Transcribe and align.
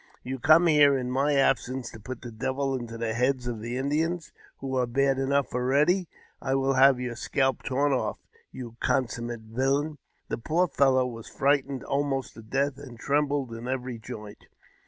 You 0.23 0.39
come 0.39 0.65
here 0.65 0.97
in 0.97 1.11
my 1.11 1.35
absence 1.35 1.91
to 1.91 1.99
put 1.99 2.23
the 2.23 2.31
devil 2.31 2.75
into 2.75 2.97
the 2.97 3.13
heads 3.13 3.45
of 3.45 3.61
the 3.61 3.77
Indians, 3.77 4.31
who 4.57 4.75
are 4.77 4.87
bad 4.87 5.19
enough 5.19 5.53
already? 5.53 6.07
I 6.41 6.55
will 6.55 6.73
have 6.73 6.99
your 6.99 7.15
scalp 7.15 7.61
torn 7.61 7.93
off, 7.93 8.17
you 8.51 8.77
consummate 8.79 9.41
villain!" 9.41 9.99
The 10.29 10.39
poor 10.39 10.67
fellow 10.67 11.05
was 11.05 11.27
frightened 11.29 11.83
almost 11.83 12.33
to 12.33 12.41
death, 12.41 12.79
and 12.79 12.97
trembled 12.97 13.53
in 13.53 13.67
every 13.67 13.99
joint. 13.99 14.47